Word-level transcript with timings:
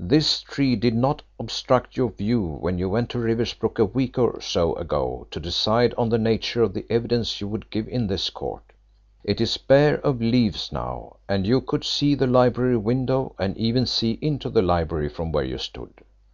This 0.00 0.40
tree 0.40 0.74
did 0.74 0.94
not 0.94 1.20
obstruct 1.38 1.98
your 1.98 2.08
view 2.08 2.40
when 2.40 2.78
you 2.78 2.88
went 2.88 3.10
to 3.10 3.18
Riversbrook 3.18 3.78
a 3.78 3.84
week 3.84 4.16
or 4.18 4.40
so 4.40 4.74
ago 4.76 5.26
to 5.30 5.38
decide 5.38 5.92
on 5.98 6.08
the 6.08 6.16
nature 6.16 6.62
of 6.62 6.72
the 6.72 6.86
evidence 6.88 7.42
you 7.42 7.48
would 7.48 7.68
give 7.68 7.86
in 7.86 8.06
this 8.06 8.30
court. 8.30 8.72
It 9.22 9.38
is 9.38 9.58
bare 9.58 9.98
of 9.98 10.18
leaves 10.22 10.72
now, 10.72 11.16
and 11.28 11.46
you 11.46 11.60
could 11.60 11.84
see 11.84 12.14
the 12.14 12.26
library 12.26 12.78
window 12.78 13.34
and 13.38 13.54
even 13.58 13.84
see 13.84 14.12
into 14.22 14.48
the 14.48 14.62
library 14.62 15.10
from 15.10 15.30
where 15.30 15.44
you 15.44 15.58
stood. 15.58 15.92